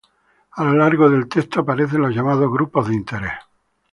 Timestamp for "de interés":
2.87-3.33